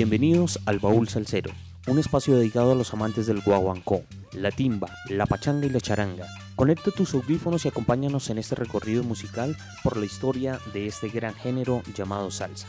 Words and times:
Bienvenidos 0.00 0.58
al 0.64 0.78
Baúl 0.78 1.10
Salsero, 1.10 1.50
un 1.86 1.98
espacio 1.98 2.34
dedicado 2.34 2.72
a 2.72 2.74
los 2.74 2.94
amantes 2.94 3.26
del 3.26 3.42
guaguancó, 3.42 4.02
la 4.32 4.50
timba, 4.50 4.88
la 5.10 5.26
pachanga 5.26 5.66
y 5.66 5.68
la 5.68 5.82
charanga. 5.82 6.26
Conecta 6.56 6.90
tus 6.90 7.12
audífonos 7.12 7.66
y 7.66 7.68
acompáñanos 7.68 8.30
en 8.30 8.38
este 8.38 8.54
recorrido 8.54 9.04
musical 9.04 9.54
por 9.84 9.98
la 9.98 10.06
historia 10.06 10.58
de 10.72 10.86
este 10.86 11.10
gran 11.10 11.34
género 11.34 11.82
llamado 11.94 12.30
salsa. 12.30 12.66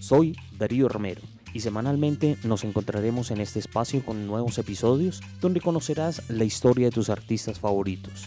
Soy 0.00 0.38
Darío 0.56 0.88
Romero 0.88 1.20
y 1.52 1.60
semanalmente 1.60 2.38
nos 2.44 2.64
encontraremos 2.64 3.30
en 3.30 3.42
este 3.42 3.58
espacio 3.58 4.02
con 4.02 4.26
nuevos 4.26 4.56
episodios 4.56 5.20
donde 5.42 5.60
conocerás 5.60 6.30
la 6.30 6.44
historia 6.44 6.86
de 6.86 6.92
tus 6.92 7.10
artistas 7.10 7.60
favoritos. 7.60 8.24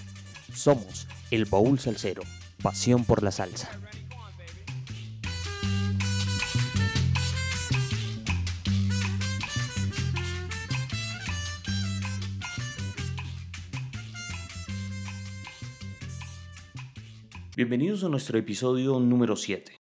Somos 0.54 1.08
el 1.32 1.46
Baúl 1.46 1.80
Salsero, 1.80 2.22
pasión 2.62 3.04
por 3.04 3.24
la 3.24 3.32
salsa. 3.32 3.72
Bienvenidos 17.56 18.04
a 18.04 18.10
nuestro 18.10 18.40
episodio 18.40 19.00
número 19.00 19.36
7. 19.36 19.78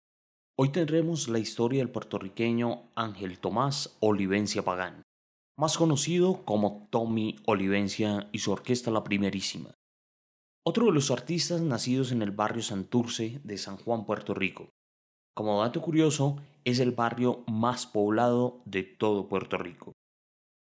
Hoy 0.58 0.72
tendremos 0.72 1.28
la 1.28 1.38
historia 1.38 1.78
del 1.78 1.88
puertorriqueño 1.88 2.90
Ángel 2.94 3.38
Tomás 3.38 3.96
Olivencia 4.00 4.62
Pagán, 4.62 5.00
más 5.56 5.78
conocido 5.78 6.44
como 6.44 6.86
Tommy 6.90 7.36
Olivencia 7.46 8.28
y 8.30 8.40
su 8.40 8.52
orquesta 8.52 8.90
La 8.90 9.02
Primerísima. 9.02 9.74
Otro 10.66 10.84
de 10.84 10.92
los 10.92 11.10
artistas 11.10 11.62
nacidos 11.62 12.12
en 12.12 12.20
el 12.20 12.30
barrio 12.30 12.62
Santurce 12.62 13.40
de 13.42 13.56
San 13.56 13.78
Juan, 13.78 14.04
Puerto 14.04 14.34
Rico. 14.34 14.68
Como 15.34 15.62
dato 15.62 15.80
curioso, 15.80 16.42
es 16.64 16.78
el 16.78 16.90
barrio 16.90 17.42
más 17.46 17.86
poblado 17.86 18.60
de 18.66 18.82
todo 18.82 19.28
Puerto 19.28 19.56
Rico. 19.56 19.92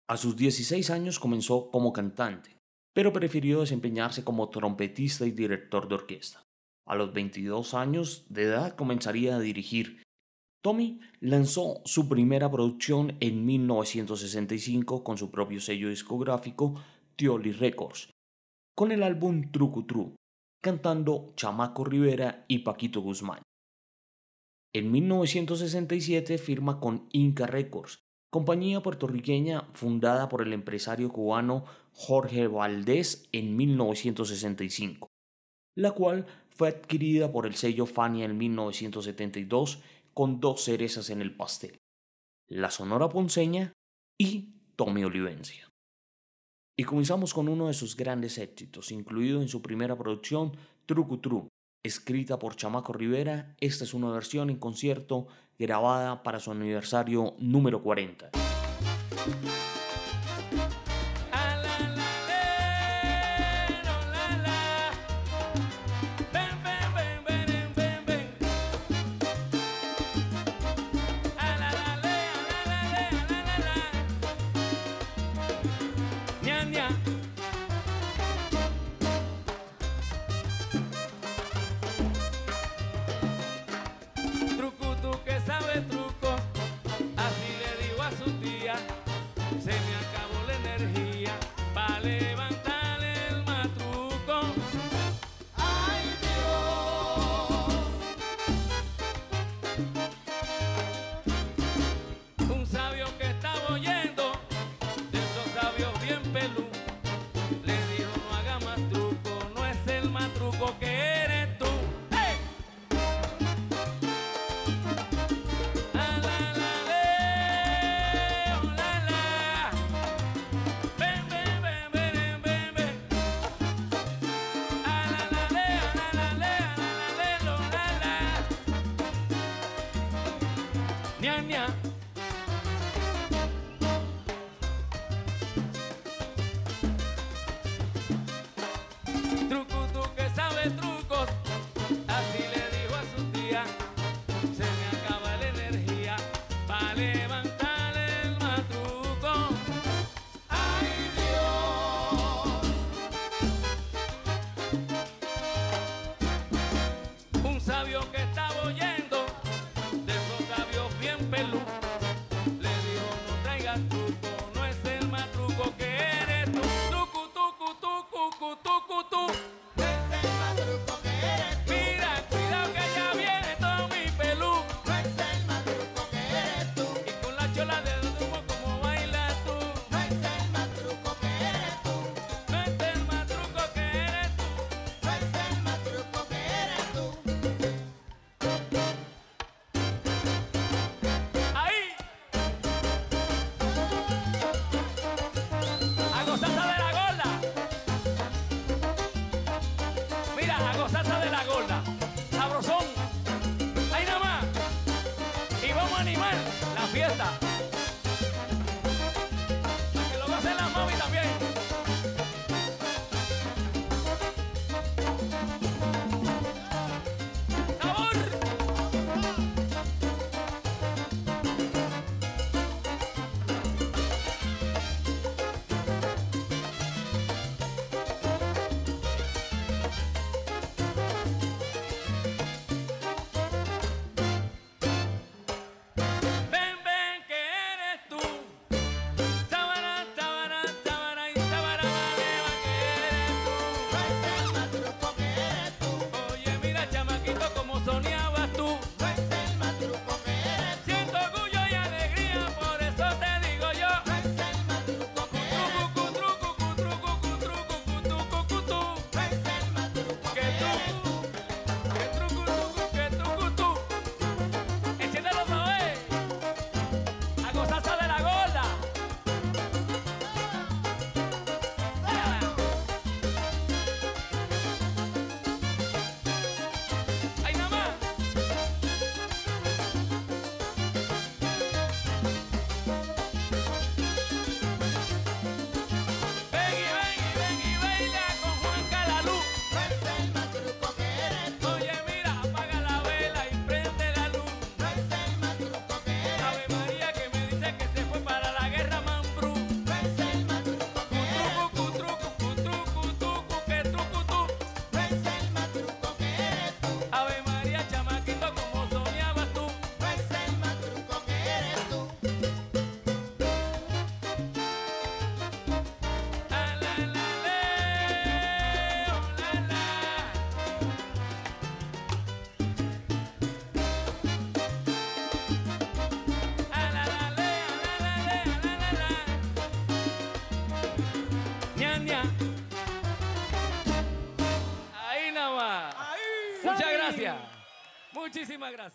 A 0.07 0.17
sus 0.17 0.35
16 0.35 0.91
años 0.91 1.19
comenzó 1.19 1.72
como 1.72 1.94
cantante, 1.94 2.57
pero 2.94 3.11
prefirió 3.11 3.61
desempeñarse 3.61 4.23
como 4.23 4.49
trompetista 4.49 5.25
y 5.25 5.31
director 5.31 5.88
de 5.88 5.95
orquesta. 5.95 6.44
A 6.92 6.95
los 6.95 7.14
22 7.14 7.73
años 7.73 8.25
de 8.28 8.44
edad 8.44 8.75
comenzaría 8.75 9.38
a 9.38 9.39
dirigir. 9.39 10.03
Tommy 10.61 11.00
lanzó 11.22 11.81
su 11.86 12.09
primera 12.09 12.52
producción 12.52 13.16
en 13.22 13.45
1965 13.45 15.02
con 15.02 15.17
su 15.17 15.31
propio 15.31 15.62
sello 15.62 15.88
discográfico 15.88 16.84
Tioli 17.16 17.53
Records, 17.53 18.09
con 18.75 18.92
el 18.92 19.03
álbum 19.03 19.53
Truco 19.53 19.86
Tru, 19.86 20.16
cantando 20.62 21.31
Chamaco 21.38 21.86
Rivera 21.86 22.44
y 22.50 22.59
Paquito 22.59 23.00
Guzmán. 23.00 23.42
En 24.73 24.92
1967 24.92 26.38
firma 26.39 26.81
con 26.81 27.08
Inca 27.14 27.47
Records, 27.47 28.00
compañía 28.30 28.84
puertorriqueña 28.84 29.69
fundada 29.72 30.28
por 30.28 30.42
el 30.42 30.52
empresario 30.52 31.08
cubano 31.08 31.64
Jorge 31.94 32.47
Valdés 32.47 33.30
en 33.31 33.56
1965 33.56 35.08
la 35.75 35.92
cual 35.92 36.25
fue 36.61 36.69
adquirida 36.69 37.31
por 37.31 37.47
el 37.47 37.55
sello 37.55 37.87
Fania 37.87 38.23
en 38.23 38.37
1972 38.37 39.81
con 40.13 40.39
dos 40.39 40.65
cerezas 40.65 41.09
en 41.09 41.19
el 41.19 41.35
pastel, 41.35 41.79
la 42.47 42.69
Sonora 42.69 43.09
Ponceña 43.09 43.73
y 44.15 44.53
Tommy 44.75 45.03
Olivencia. 45.03 45.67
Y 46.77 46.83
comenzamos 46.83 47.33
con 47.33 47.50
uno 47.50 47.66
de 47.66 47.73
sus 47.73 47.97
grandes 47.97 48.38
éxitos, 48.38 48.91
incluido 48.91 49.41
en 49.41 49.47
su 49.47 49.63
primera 49.63 49.97
producción, 49.97 50.55
Trucutru, 50.85 51.47
escrita 51.83 52.38
por 52.38 52.55
Chamaco 52.55 52.94
Rivera. 52.94 53.55
Esta 53.59 53.83
es 53.83 53.95
una 53.95 54.11
versión 54.11 54.51
en 54.51 54.57
concierto 54.57 55.29
grabada 55.57 56.21
para 56.21 56.39
su 56.39 56.51
aniversario 56.51 57.33
número 57.39 57.81
40. 57.81 58.29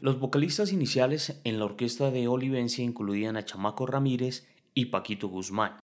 Los 0.01 0.19
vocalistas 0.21 0.73
iniciales 0.73 1.41
en 1.45 1.59
la 1.59 1.65
orquesta 1.65 2.11
de 2.11 2.29
Olivencia 2.29 2.85
incluían 2.85 3.37
a 3.37 3.45
Chamaco 3.45 3.87
Ramírez 3.87 4.47
y 4.75 4.87
Paquito 4.87 5.29
Guzmán. 5.29 5.79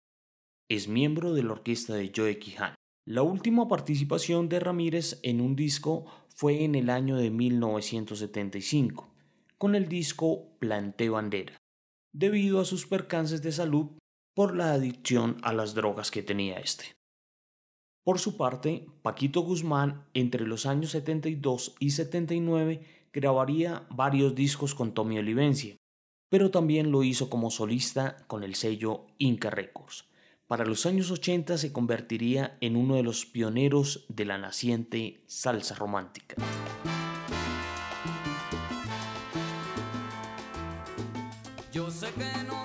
Es 0.69 0.89
miembro 0.89 1.33
de 1.33 1.43
la 1.43 1.53
orquesta 1.53 1.95
de 1.95 2.13
Joe 2.15 2.39
Quijano. 2.39 2.75
La 3.07 3.23
última 3.23 3.69
participación 3.69 4.49
de 4.49 4.61
Ramírez 4.61 5.19
en 5.23 5.41
un 5.41 5.57
disco 5.57 6.07
fue 6.35 6.65
en 6.65 6.75
el 6.75 6.89
año 6.89 7.17
de 7.17 7.31
1975, 7.31 9.13
con 9.59 9.75
el 9.75 9.89
disco 9.89 10.57
Plante 10.59 11.09
Bandera, 11.09 11.57
debido 12.13 12.61
a 12.61 12.65
sus 12.65 12.87
percances 12.87 13.43
de 13.43 13.53
salud 13.53 13.99
por 14.35 14.55
la 14.55 14.73
adicción 14.73 15.39
a 15.43 15.53
las 15.53 15.75
drogas 15.75 16.11
que 16.11 16.23
tenía 16.23 16.59
este. 16.59 16.85
Por 18.05 18.19
su 18.19 18.37
parte, 18.37 18.87
Paquito 19.03 19.43
Guzmán, 19.43 20.05
entre 20.13 20.45
los 20.45 20.67
años 20.67 20.91
72 20.91 21.77
y 21.79 21.91
79, 21.91 22.83
grabaría 23.13 23.87
varios 23.91 24.35
discos 24.35 24.75
con 24.75 24.93
Tommy 24.93 25.19
Olivencia, 25.19 25.77
pero 26.29 26.51
también 26.51 26.91
lo 26.91 27.05
hizo 27.05 27.31
como 27.31 27.53
solista 27.53 28.17
con 28.27 28.43
el 28.43 28.57
sello 28.57 29.07
Inca 29.19 29.51
Records. 29.51 30.07
Para 30.49 30.65
los 30.65 30.85
años 30.85 31.13
80 31.13 31.57
se 31.57 31.73
convertiría 31.73 32.59
en 32.61 32.75
uno 32.75 32.97
de 32.97 33.05
los 33.05 33.25
pioneros 33.25 34.05
de 34.09 34.25
la 34.25 34.37
naciente 34.37 35.23
salsa 35.29 35.77
romántica. 35.77 36.35
Yo 41.73 41.89
sé 41.89 42.09
que 42.15 42.43
no 42.49 42.65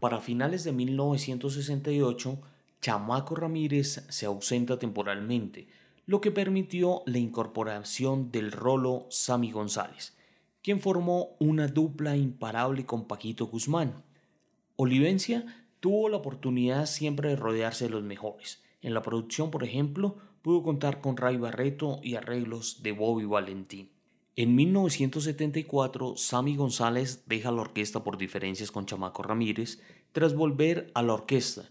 Para 0.00 0.20
finales 0.20 0.62
de 0.62 0.72
1968, 0.72 2.38
Chamaco 2.80 3.34
Ramírez 3.34 4.04
se 4.08 4.26
ausenta 4.26 4.78
temporalmente, 4.78 5.66
lo 6.06 6.20
que 6.20 6.30
permitió 6.30 7.02
la 7.06 7.18
incorporación 7.18 8.30
del 8.30 8.52
rolo 8.52 9.06
Sammy 9.10 9.50
González, 9.50 10.16
quien 10.62 10.80
formó 10.80 11.36
una 11.40 11.66
dupla 11.66 12.16
imparable 12.16 12.86
con 12.86 13.06
Paquito 13.06 13.46
Guzmán. 13.48 14.04
Olivencia 14.76 15.66
tuvo 15.80 16.08
la 16.08 16.18
oportunidad 16.18 16.86
siempre 16.86 17.30
de 17.30 17.36
rodearse 17.36 17.86
de 17.86 17.90
los 17.90 18.04
mejores. 18.04 18.62
En 18.80 18.94
la 18.94 19.02
producción, 19.02 19.50
por 19.50 19.64
ejemplo, 19.64 20.16
pudo 20.42 20.62
contar 20.62 21.00
con 21.00 21.16
Ray 21.16 21.36
Barreto 21.36 21.98
y 22.02 22.14
arreglos 22.14 22.82
de 22.84 22.92
Bobby 22.92 23.24
Valentín. 23.24 23.90
En 24.40 24.54
1974, 24.54 26.16
Sammy 26.16 26.54
González 26.54 27.24
deja 27.26 27.50
la 27.50 27.62
orquesta 27.62 28.04
por 28.04 28.16
diferencias 28.16 28.70
con 28.70 28.86
Chamaco 28.86 29.24
Ramírez 29.24 29.80
tras 30.12 30.36
volver 30.36 30.92
a 30.94 31.02
la 31.02 31.14
orquesta 31.14 31.68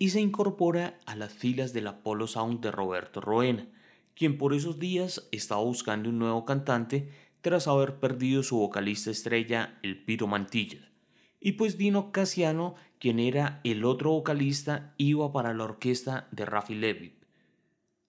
y 0.00 0.08
se 0.08 0.20
incorpora 0.20 0.98
a 1.06 1.14
las 1.14 1.32
filas 1.32 1.72
del 1.72 1.86
Apollo 1.86 2.26
Sound 2.26 2.60
de 2.60 2.72
Roberto 2.72 3.20
Roena, 3.20 3.68
quien 4.16 4.36
por 4.36 4.52
esos 4.52 4.80
días 4.80 5.28
estaba 5.30 5.62
buscando 5.62 6.10
un 6.10 6.18
nuevo 6.18 6.44
cantante 6.44 7.08
tras 7.40 7.68
haber 7.68 8.00
perdido 8.00 8.42
su 8.42 8.58
vocalista 8.58 9.12
estrella, 9.12 9.78
el 9.84 10.04
Piro 10.04 10.26
Mantilla. 10.26 10.90
Y 11.38 11.52
pues 11.52 11.78
Dino 11.78 12.10
Casiano, 12.10 12.74
quien 12.98 13.20
era 13.20 13.60
el 13.62 13.84
otro 13.84 14.10
vocalista, 14.10 14.92
iba 14.96 15.32
para 15.32 15.54
la 15.54 15.62
orquesta 15.62 16.26
de 16.32 16.44
Rafi 16.46 16.74
Levy. 16.74 17.14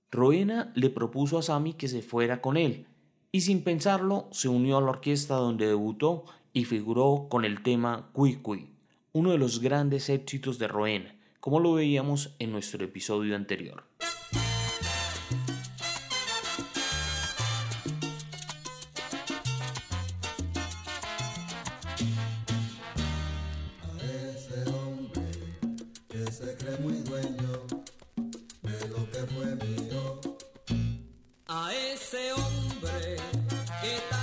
Roena 0.09 0.71
le 0.73 0.89
propuso 0.89 1.37
a 1.37 1.43
Sammy 1.43 1.73
que 1.73 1.87
se 1.87 2.01
fuera 2.01 2.41
con 2.41 2.57
él, 2.57 2.87
y 3.31 3.41
sin 3.41 3.63
pensarlo 3.63 4.27
se 4.31 4.50
unió 4.50 4.77
a 4.77 4.81
la 4.81 4.89
orquesta 4.89 5.36
donde 5.36 5.67
debutó 5.67 6.25
y 6.53 6.65
figuró 6.65 7.27
con 7.29 7.45
el 7.45 7.62
tema 7.62 8.09
Cui 8.13 8.38
Cui, 8.38 8.69
uno 9.12 9.31
de 9.31 9.38
los 9.38 9.59
grandes 9.59 10.09
éxitos 10.09 10.57
de 10.57 10.67
Roena, 10.67 11.15
como 11.39 11.59
lo 11.59 11.74
veíamos 11.74 12.36
en 12.39 12.51
nuestro 12.51 12.83
episodio 12.83 13.36
anterior. 13.36 13.83
A 31.51 31.74
ese 31.74 32.33
hombre 32.33 32.68
¿Qué? 33.81 34.18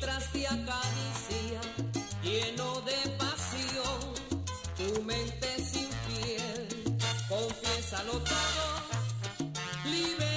mientras 0.00 0.32
te 0.32 0.46
acaricia, 0.46 1.60
lleno 2.22 2.80
de 2.82 3.10
pasión, 3.18 4.14
tu 4.76 5.02
mente 5.02 5.48
es 5.56 5.74
infiel, 5.74 6.68
confiésalo 7.28 8.12
todo, 8.12 9.90
libre. 9.90 10.27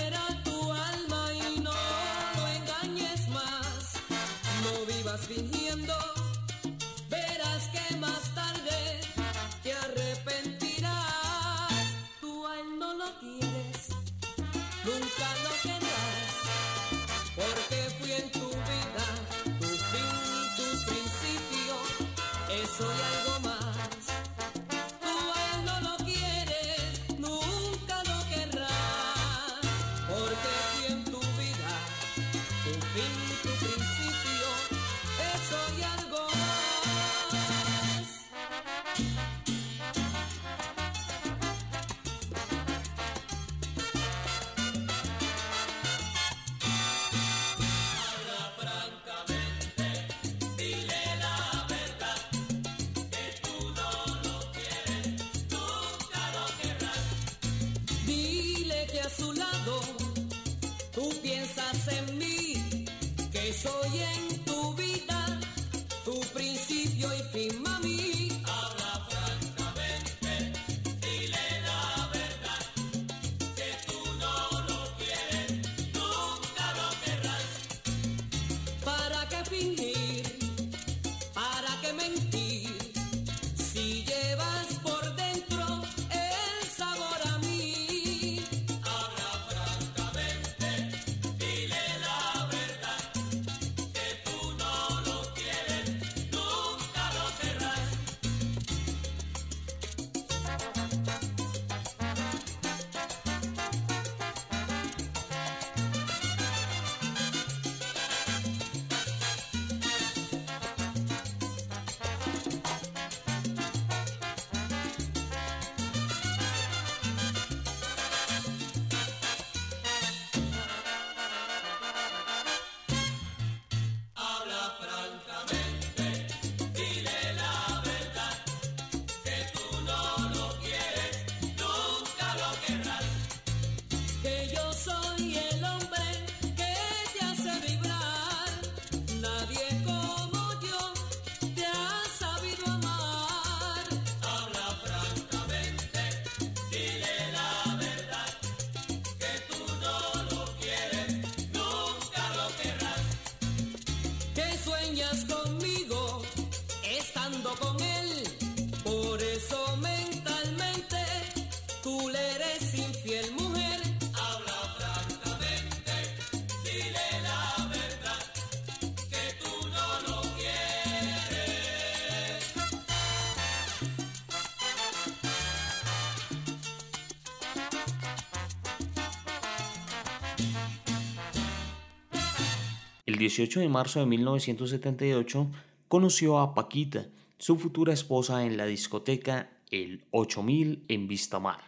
18 183.21 183.59
de 183.59 183.69
marzo 183.69 183.99
de 183.99 184.07
1978 184.07 185.51
conoció 185.87 186.39
a 186.39 186.55
Paquita, 186.55 187.05
su 187.37 187.55
futura 187.55 187.93
esposa, 187.93 188.47
en 188.47 188.57
la 188.57 188.65
discoteca 188.65 189.51
El 189.69 190.05
8000 190.09 190.85
en 190.87 191.07
Vistamar. 191.07 191.59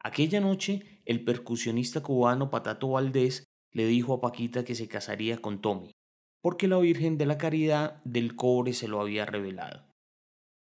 Aquella 0.00 0.40
noche, 0.40 0.82
el 1.06 1.22
percusionista 1.22 2.02
cubano 2.02 2.50
Patato 2.50 2.88
Valdés 2.88 3.44
le 3.70 3.86
dijo 3.86 4.12
a 4.12 4.20
Paquita 4.20 4.64
que 4.64 4.74
se 4.74 4.88
casaría 4.88 5.40
con 5.40 5.60
Tommy, 5.60 5.92
porque 6.40 6.66
la 6.66 6.78
Virgen 6.78 7.16
de 7.16 7.26
la 7.26 7.38
Caridad 7.38 8.02
del 8.02 8.34
Cobre 8.34 8.72
se 8.72 8.88
lo 8.88 9.00
había 9.00 9.24
revelado. 9.24 9.84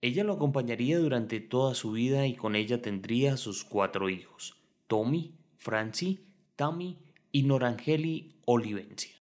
Ella 0.03 0.23
lo 0.23 0.35
acompañaría 0.35 0.99
durante 0.99 1.41
toda 1.41 1.75
su 1.75 1.93
vida 1.93 2.27
y 2.27 2.35
con 2.37 2.57
ella 2.57 2.83
tendría 2.83 3.39
sus 3.39 3.65
cuatro 3.65 4.11
hijos, 4.11 4.59
Tommy, 4.87 5.33
Francie, 5.57 6.21
Tammy 6.57 6.99
y 7.33 7.45
Norangeli 7.45 8.37
Olivencia. 8.45 9.20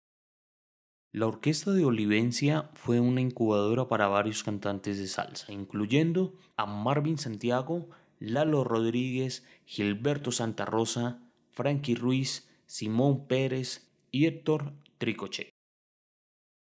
La 1.13 1.27
orquesta 1.27 1.73
de 1.73 1.83
Olivencia 1.83 2.69
fue 2.73 3.01
una 3.01 3.19
incubadora 3.19 3.89
para 3.89 4.07
varios 4.07 4.43
cantantes 4.43 4.97
de 4.97 5.07
salsa, 5.07 5.51
incluyendo 5.51 6.35
a 6.55 6.65
Marvin 6.65 7.17
Santiago, 7.17 7.89
Lalo 8.19 8.63
Rodríguez, 8.63 9.45
Gilberto 9.65 10.31
Santa 10.31 10.63
Rosa, 10.63 11.19
Frankie 11.49 11.95
Ruiz, 11.95 12.49
Simón 12.65 13.27
Pérez 13.27 13.91
y 14.09 14.25
Héctor 14.25 14.71
Tricochet. 14.99 15.49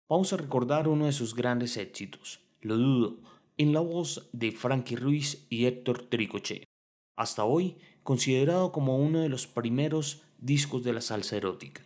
Vamos 0.08 0.32
a 0.32 0.38
recordar 0.38 0.88
uno 0.88 1.08
de 1.08 1.12
sus 1.12 1.36
grandes 1.36 1.76
éxitos, 1.76 2.40
Lo 2.62 2.78
Dudo, 2.78 3.18
en 3.58 3.74
la 3.74 3.82
voz 3.82 4.30
de 4.32 4.54
Frankie 4.54 4.96
Ruiz 4.96 5.46
y 5.50 5.66
Héctor 5.66 6.04
Tricochet. 6.04 6.64
Hasta 7.18 7.44
hoy 7.44 7.76
considerado 8.04 8.72
como 8.72 9.00
uno 9.00 9.20
de 9.20 9.28
los 9.28 9.48
primeros 9.48 10.24
discos 10.38 10.82
de 10.86 10.94
la 10.94 11.02
salsa 11.02 11.36
erótica. 11.36 11.84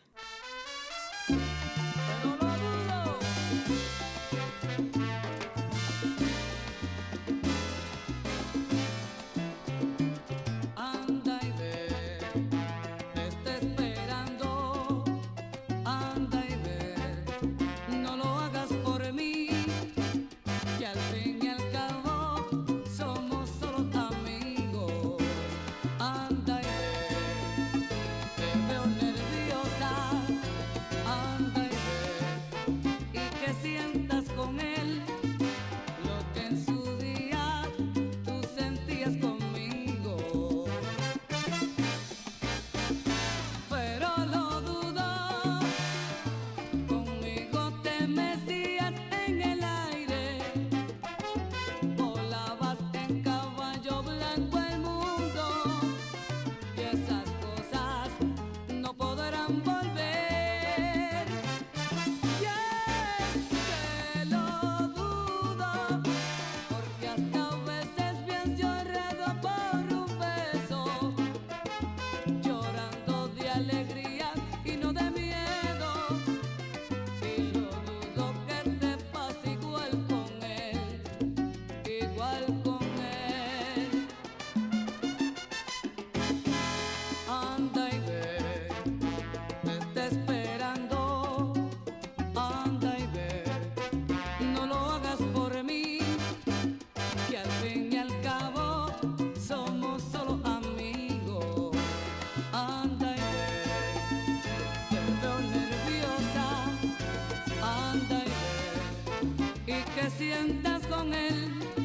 Sientas 110.10 110.86
con 110.88 111.13
él 111.13 111.83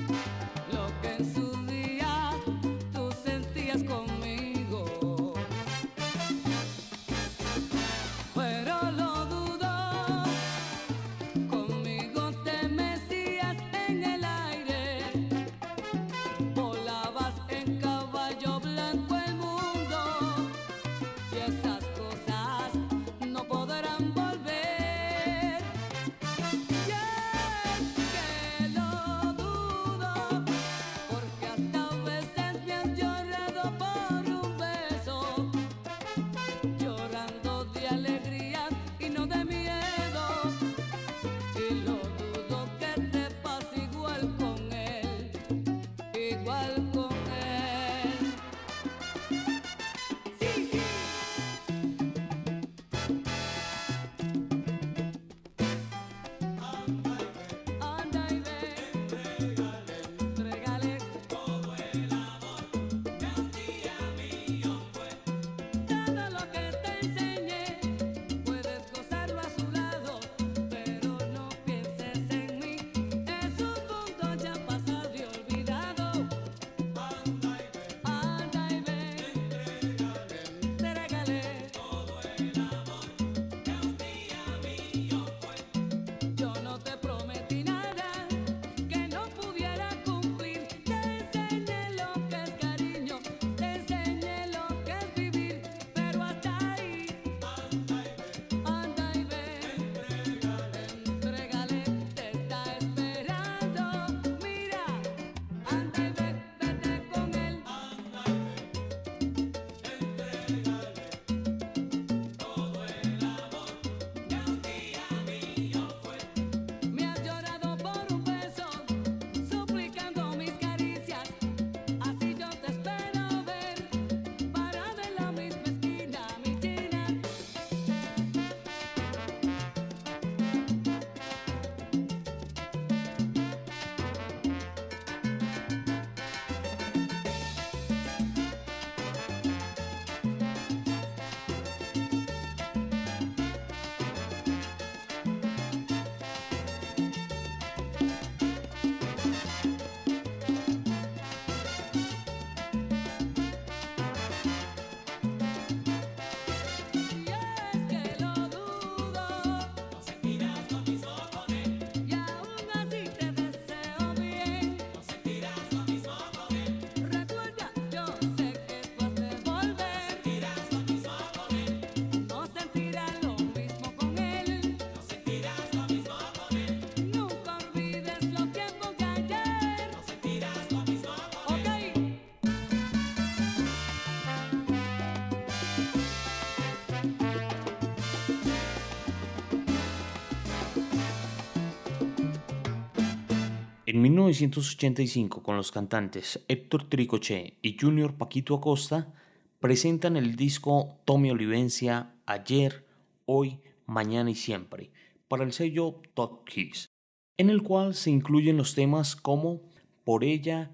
En 193.90 194.02
1985, 194.02 195.42
con 195.42 195.56
los 195.56 195.72
cantantes 195.72 196.44
Héctor 196.48 196.90
Tricoche 196.90 197.54
y 197.62 197.78
Junior 197.80 198.18
Paquito 198.18 198.54
Acosta, 198.54 199.14
presentan 199.60 200.18
el 200.18 200.36
disco 200.36 200.98
Tommy 201.06 201.30
Olivencia 201.30 202.14
Ayer, 202.26 202.84
Hoy, 203.24 203.60
Mañana 203.86 204.30
y 204.30 204.34
Siempre 204.34 204.90
para 205.26 205.42
el 205.42 205.54
sello 205.54 206.02
Top 206.12 206.44
Kiss, 206.46 206.90
en 207.38 207.48
el 207.48 207.62
cual 207.62 207.94
se 207.94 208.10
incluyen 208.10 208.58
los 208.58 208.74
temas 208.74 209.16
como 209.16 209.62
Por 210.04 210.22
ella, 210.22 210.70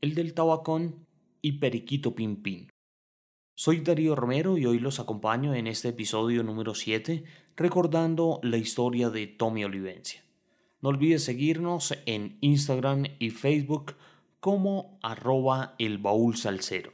El 0.00 0.16
del 0.16 0.34
Tabacón 0.34 1.06
y 1.42 1.60
Periquito 1.60 2.16
Pimpín. 2.16 2.68
Soy 3.54 3.78
Darío 3.78 4.16
Romero 4.16 4.58
y 4.58 4.66
hoy 4.66 4.80
los 4.80 4.98
acompaño 4.98 5.54
en 5.54 5.68
este 5.68 5.90
episodio 5.90 6.42
número 6.42 6.74
7 6.74 7.22
recordando 7.56 8.40
la 8.42 8.56
historia 8.56 9.08
de 9.10 9.28
Tommy 9.28 9.62
Olivencia. 9.62 10.25
No 10.82 10.90
olvides 10.90 11.24
seguirnos 11.24 11.94
en 12.06 12.38
Instagram 12.40 13.04
y 13.18 13.30
Facebook 13.30 13.96
como 14.40 14.98
arroba 15.02 15.74
el 15.78 15.98
baúl 15.98 16.36
salsero. 16.36 16.92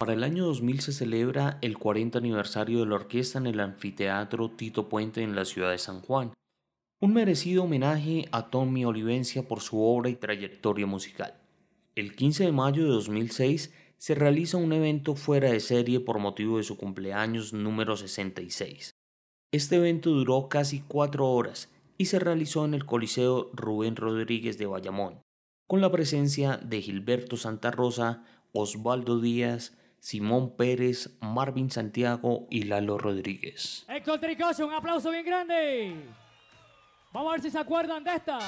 Para 0.00 0.14
el 0.14 0.24
año 0.24 0.46
2000 0.46 0.80
se 0.80 0.92
celebra 0.94 1.58
el 1.60 1.76
40 1.76 2.16
aniversario 2.16 2.80
de 2.80 2.86
la 2.86 2.94
orquesta 2.94 3.38
en 3.38 3.46
el 3.46 3.60
anfiteatro 3.60 4.50
Tito 4.50 4.88
Puente 4.88 5.22
en 5.22 5.36
la 5.36 5.44
ciudad 5.44 5.72
de 5.72 5.76
San 5.76 6.00
Juan, 6.00 6.32
un 7.02 7.12
merecido 7.12 7.64
homenaje 7.64 8.24
a 8.32 8.48
Tommy 8.48 8.86
Olivencia 8.86 9.46
por 9.46 9.60
su 9.60 9.78
obra 9.78 10.08
y 10.08 10.14
trayectoria 10.14 10.86
musical. 10.86 11.34
El 11.96 12.16
15 12.16 12.46
de 12.46 12.52
mayo 12.52 12.84
de 12.84 12.88
2006 12.88 13.74
se 13.98 14.14
realiza 14.14 14.56
un 14.56 14.72
evento 14.72 15.16
fuera 15.16 15.52
de 15.52 15.60
serie 15.60 16.00
por 16.00 16.18
motivo 16.18 16.56
de 16.56 16.64
su 16.64 16.78
cumpleaños 16.78 17.52
número 17.52 17.94
66. 17.94 18.94
Este 19.52 19.76
evento 19.76 20.08
duró 20.08 20.48
casi 20.48 20.80
cuatro 20.80 21.30
horas 21.30 21.68
y 21.98 22.06
se 22.06 22.18
realizó 22.18 22.64
en 22.64 22.72
el 22.72 22.86
Coliseo 22.86 23.50
Rubén 23.52 23.96
Rodríguez 23.96 24.56
de 24.56 24.64
Bayamón, 24.64 25.20
con 25.66 25.82
la 25.82 25.92
presencia 25.92 26.56
de 26.56 26.80
Gilberto 26.80 27.36
Santa 27.36 27.70
Rosa, 27.70 28.24
Osvaldo 28.52 29.20
Díaz, 29.20 29.76
Simón 30.00 30.56
Pérez, 30.56 31.10
Marvin 31.20 31.70
Santiago 31.70 32.46
y 32.50 32.64
Lalo 32.64 32.98
Rodríguez. 32.98 33.84
Héctor 33.88 34.18
Tricocho, 34.18 34.66
un 34.66 34.72
aplauso 34.72 35.10
bien 35.10 35.24
grande. 35.24 35.94
Vamos 37.12 37.30
a 37.30 37.32
ver 37.32 37.42
si 37.42 37.50
se 37.50 37.58
acuerdan 37.58 38.02
de 38.02 38.14
esta. 38.14 38.38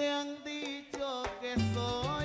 tiang 0.00 0.32
dijo 0.44 1.22
que 1.42 1.52
soy 1.74 2.19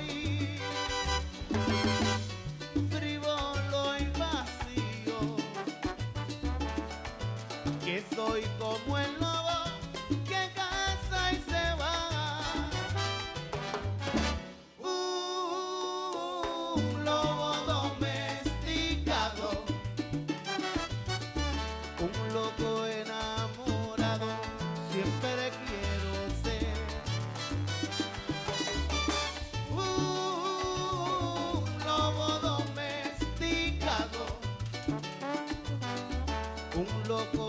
loco 37.16 37.45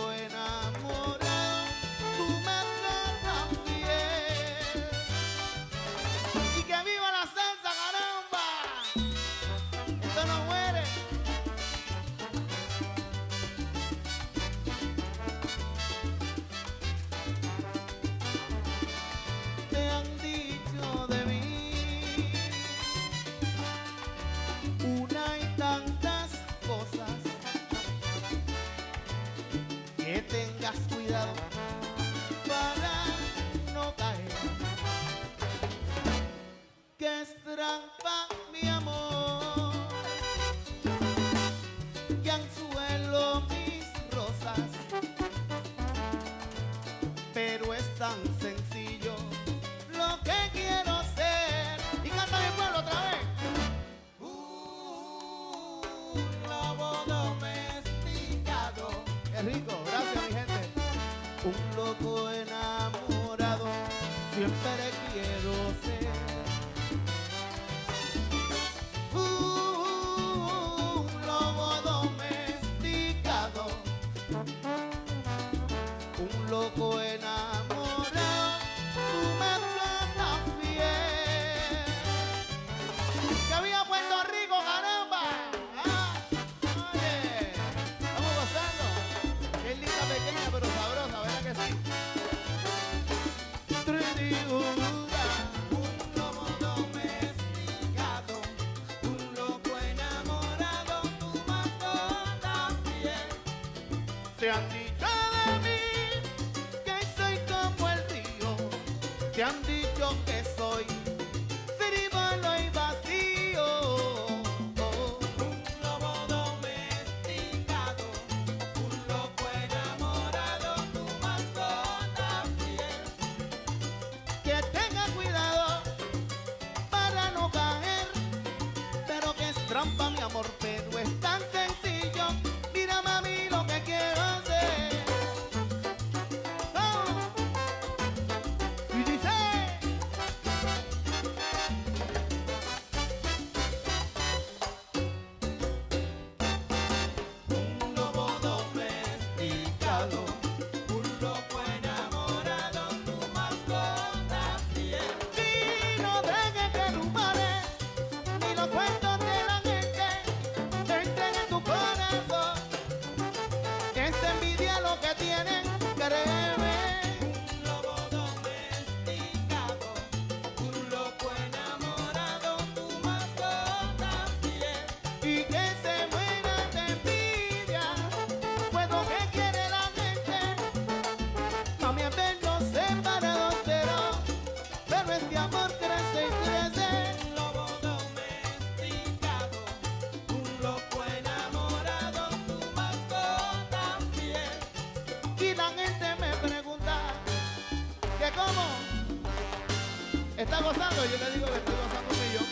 yo 201.06 201.18
le 201.24 201.32
digo 201.36 201.46
que 201.46 201.58
estoy 201.58 201.76
gozando 201.76 202.10
un 202.12 202.20
millón. 202.26 202.46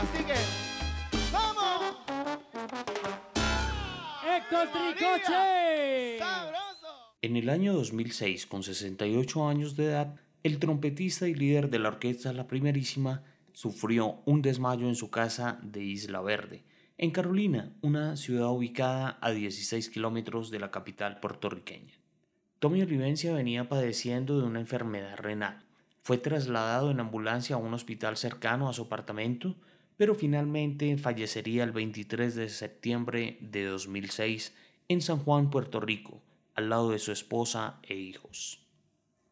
Así 0.00 0.24
que, 0.24 1.30
¡vamos! 1.32 1.96
Héctor 4.24 4.68
Tricoche. 4.72 6.18
¡Sabroso! 6.18 6.88
En 7.20 7.36
el 7.36 7.50
año 7.50 7.74
2006, 7.74 8.46
con 8.46 8.62
68 8.62 9.48
años 9.48 9.76
de 9.76 9.86
edad, 9.86 10.14
el 10.42 10.58
trompetista 10.58 11.28
y 11.28 11.34
líder 11.34 11.68
de 11.68 11.78
la 11.78 11.88
orquesta 11.88 12.32
La 12.32 12.46
Primerísima 12.46 13.22
sufrió 13.52 14.22
un 14.24 14.40
desmayo 14.40 14.88
en 14.88 14.94
su 14.94 15.10
casa 15.10 15.58
de 15.62 15.82
Isla 15.82 16.22
Verde, 16.22 16.64
en 16.96 17.10
Carolina, 17.10 17.74
una 17.82 18.16
ciudad 18.16 18.50
ubicada 18.50 19.18
a 19.20 19.30
16 19.30 19.90
kilómetros 19.90 20.50
de 20.50 20.60
la 20.60 20.70
capital 20.70 21.20
puertorriqueña. 21.20 21.94
Tommy 22.58 22.82
Olivencia 22.82 23.34
venía 23.34 23.68
padeciendo 23.68 24.38
de 24.38 24.46
una 24.46 24.60
enfermedad 24.60 25.16
renal. 25.16 25.69
Fue 26.02 26.18
trasladado 26.18 26.90
en 26.90 27.00
ambulancia 27.00 27.56
a 27.56 27.58
un 27.58 27.74
hospital 27.74 28.16
cercano 28.16 28.68
a 28.68 28.72
su 28.72 28.82
apartamento, 28.82 29.56
pero 29.96 30.14
finalmente 30.14 30.96
fallecería 30.96 31.62
el 31.62 31.72
23 31.72 32.34
de 32.34 32.48
septiembre 32.48 33.36
de 33.40 33.66
2006 33.66 34.54
en 34.88 35.02
San 35.02 35.18
Juan, 35.18 35.50
Puerto 35.50 35.78
Rico, 35.78 36.22
al 36.54 36.70
lado 36.70 36.90
de 36.90 36.98
su 36.98 37.12
esposa 37.12 37.80
e 37.82 37.94
hijos. 37.94 38.66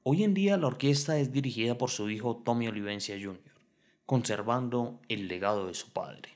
Hoy 0.02 0.24
en 0.24 0.34
día 0.34 0.56
la 0.56 0.66
orquesta 0.66 1.18
es 1.18 1.32
dirigida 1.32 1.78
por 1.78 1.90
su 1.90 2.10
hijo 2.10 2.42
Tommy 2.44 2.68
Olivencia 2.68 3.16
Jr., 3.16 3.40
conservando 4.06 5.00
el 5.08 5.26
legado 5.26 5.66
de 5.66 5.74
su 5.74 5.90
padre. 5.90 6.30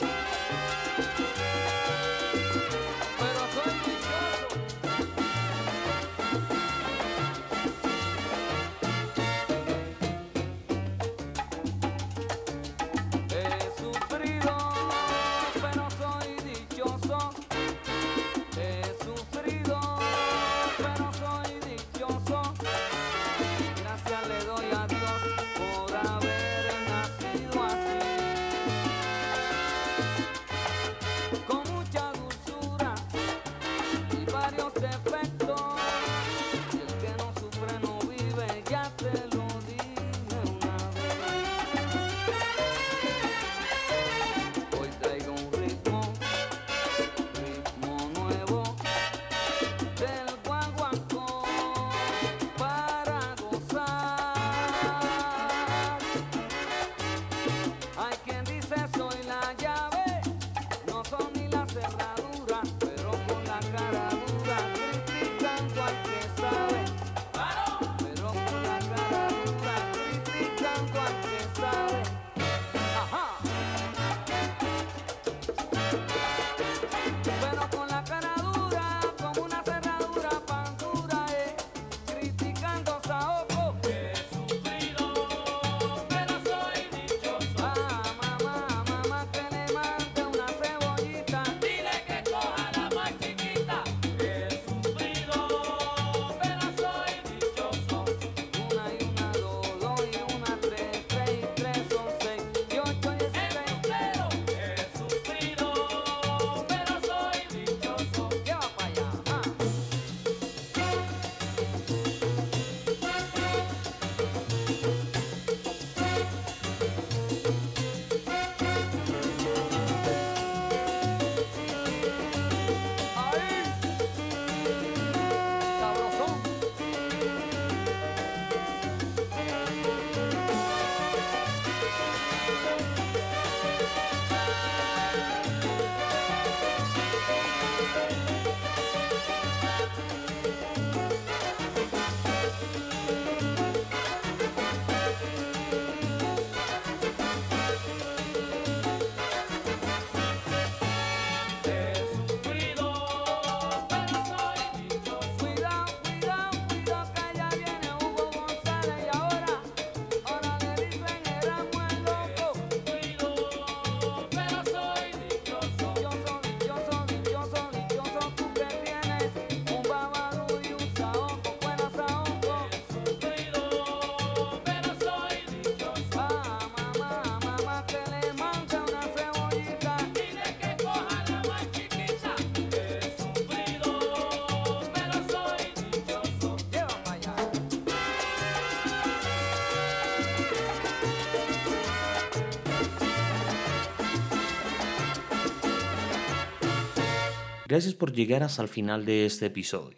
Gracias 197.73 197.95
por 197.95 198.13
llegar 198.13 198.43
hasta 198.43 198.61
el 198.61 198.69
final 198.69 199.07
de 199.07 199.25
este 199.25 199.47
episodio. 199.47 199.97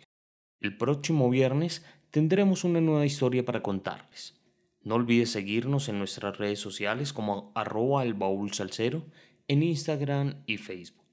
El 0.60 0.76
próximo 0.76 1.28
viernes 1.28 1.84
tendremos 2.12 2.62
una 2.62 2.80
nueva 2.80 3.04
historia 3.04 3.44
para 3.44 3.64
contarles. 3.64 4.40
No 4.82 4.94
olvides 4.94 5.32
seguirnos 5.32 5.88
en 5.88 5.98
nuestras 5.98 6.38
redes 6.38 6.60
sociales 6.60 7.12
como 7.12 7.50
arroba 7.56 8.04
el 8.04 8.14
baúl 8.14 8.52
salsero 8.52 9.04
en 9.48 9.64
Instagram 9.64 10.44
y 10.46 10.58
Facebook. 10.58 11.04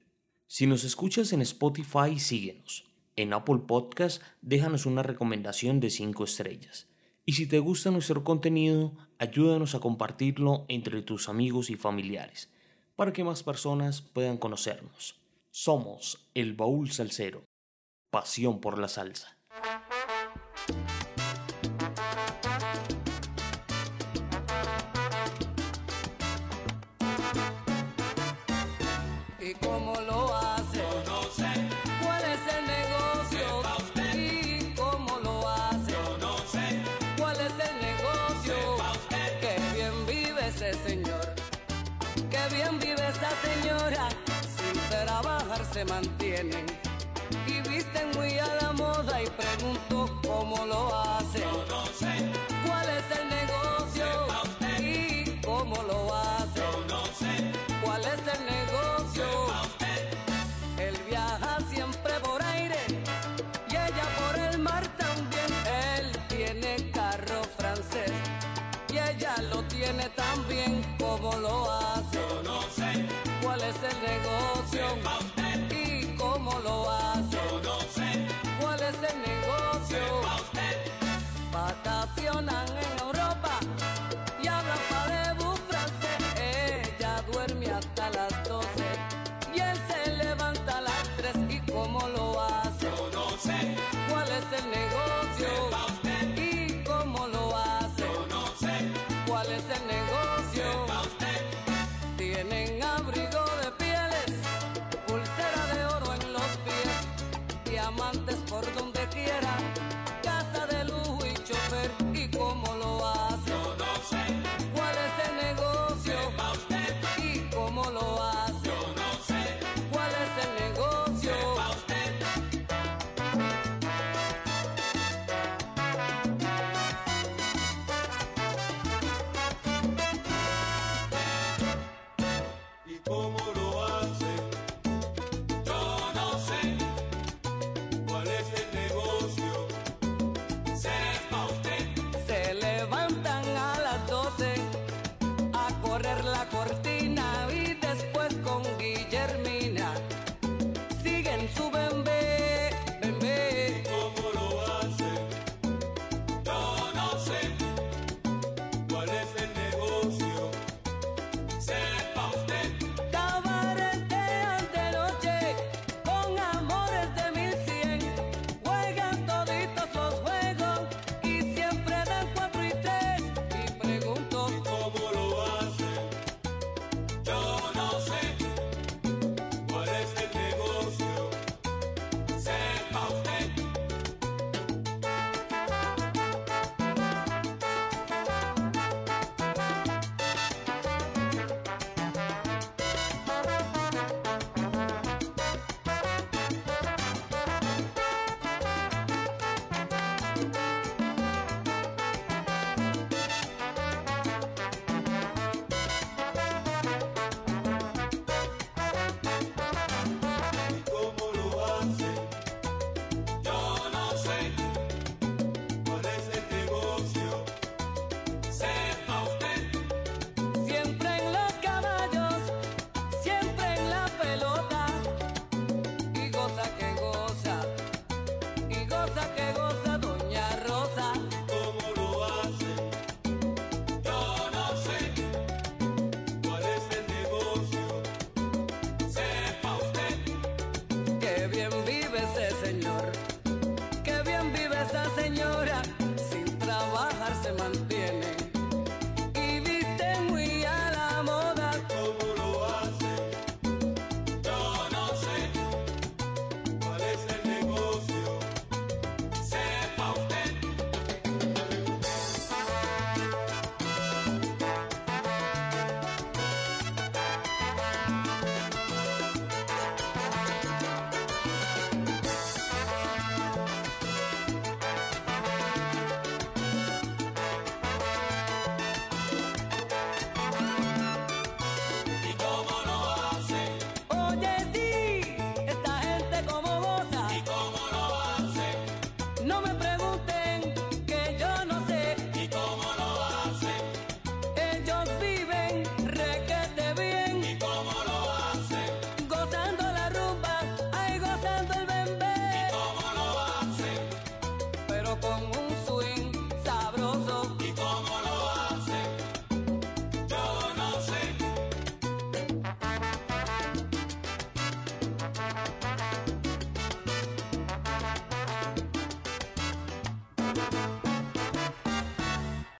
Si 0.46 0.68
nos 0.68 0.84
escuchas 0.84 1.32
en 1.32 1.42
Spotify, 1.42 2.20
síguenos. 2.20 2.84
En 3.16 3.32
Apple 3.32 3.62
Podcast, 3.66 4.22
déjanos 4.40 4.86
una 4.86 5.02
recomendación 5.02 5.80
de 5.80 5.90
5 5.90 6.22
estrellas. 6.22 6.86
Y 7.26 7.32
si 7.32 7.48
te 7.48 7.58
gusta 7.58 7.90
nuestro 7.90 8.22
contenido, 8.22 8.96
ayúdanos 9.18 9.74
a 9.74 9.80
compartirlo 9.80 10.64
entre 10.68 11.02
tus 11.02 11.28
amigos 11.28 11.70
y 11.70 11.74
familiares, 11.74 12.52
para 12.94 13.12
que 13.12 13.24
más 13.24 13.42
personas 13.42 14.00
puedan 14.00 14.38
conocernos. 14.38 15.21
Somos 15.54 16.30
el 16.32 16.54
Baúl 16.54 16.90
Salsero. 16.90 17.44
Pasión 18.10 18.58
por 18.58 18.78
la 18.78 18.88
salsa. 18.88 19.41